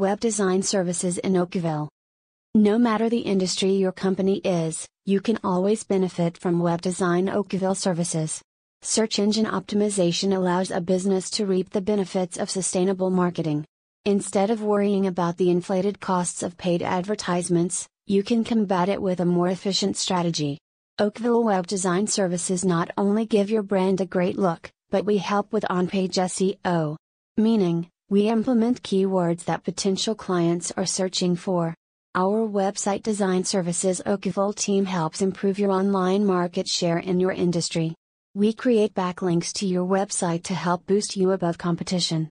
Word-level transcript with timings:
Web 0.00 0.18
Design 0.18 0.62
Services 0.62 1.18
in 1.18 1.36
Oakville. 1.36 1.90
No 2.54 2.78
matter 2.78 3.10
the 3.10 3.18
industry 3.18 3.72
your 3.72 3.92
company 3.92 4.38
is, 4.38 4.88
you 5.04 5.20
can 5.20 5.38
always 5.44 5.84
benefit 5.84 6.38
from 6.38 6.58
Web 6.58 6.80
Design 6.80 7.28
Oakville 7.28 7.74
services. 7.74 8.40
Search 8.80 9.18
engine 9.18 9.44
optimization 9.44 10.34
allows 10.34 10.70
a 10.70 10.80
business 10.80 11.28
to 11.32 11.44
reap 11.44 11.68
the 11.68 11.82
benefits 11.82 12.38
of 12.38 12.48
sustainable 12.48 13.10
marketing. 13.10 13.66
Instead 14.06 14.48
of 14.48 14.62
worrying 14.62 15.06
about 15.06 15.36
the 15.36 15.50
inflated 15.50 16.00
costs 16.00 16.42
of 16.42 16.56
paid 16.56 16.80
advertisements, 16.80 17.86
you 18.06 18.22
can 18.22 18.42
combat 18.42 18.88
it 18.88 19.02
with 19.02 19.20
a 19.20 19.26
more 19.26 19.48
efficient 19.48 19.98
strategy. 19.98 20.56
Oakville 20.98 21.44
Web 21.44 21.66
Design 21.66 22.06
Services 22.06 22.64
not 22.64 22.90
only 22.96 23.26
give 23.26 23.50
your 23.50 23.62
brand 23.62 24.00
a 24.00 24.06
great 24.06 24.38
look, 24.38 24.70
but 24.88 25.04
we 25.04 25.18
help 25.18 25.52
with 25.52 25.66
on 25.68 25.88
page 25.88 26.14
SEO. 26.14 26.96
Meaning, 27.36 27.90
we 28.10 28.28
implement 28.28 28.82
keywords 28.82 29.44
that 29.44 29.62
potential 29.62 30.16
clients 30.16 30.72
are 30.76 30.84
searching 30.84 31.36
for. 31.36 31.76
Our 32.16 32.44
website 32.46 33.04
design 33.04 33.44
services 33.44 34.02
Oakville 34.04 34.52
team 34.52 34.84
helps 34.84 35.22
improve 35.22 35.60
your 35.60 35.70
online 35.70 36.26
market 36.26 36.66
share 36.66 36.98
in 36.98 37.20
your 37.20 37.30
industry. 37.30 37.94
We 38.34 38.52
create 38.52 38.94
backlinks 38.94 39.52
to 39.58 39.66
your 39.66 39.86
website 39.86 40.42
to 40.44 40.54
help 40.54 40.86
boost 40.86 41.16
you 41.16 41.30
above 41.30 41.56
competition. 41.56 42.28